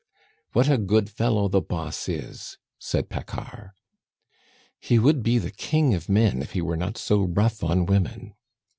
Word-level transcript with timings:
"What 0.53 0.67
a 0.67 0.79
good 0.79 1.11
fellow 1.11 1.47
the 1.47 1.61
boss 1.61 2.09
is!" 2.09 2.57
said 2.79 3.07
Paccard. 3.07 3.73
"He 4.79 4.97
would 4.97 5.21
be 5.21 5.37
the 5.37 5.51
king 5.51 5.93
of 5.93 6.09
men 6.09 6.41
if 6.41 6.53
he 6.53 6.61
were 6.63 6.75
not 6.75 6.97
so 6.97 7.21
rough 7.21 7.63
on 7.63 7.85
women." 7.85 8.33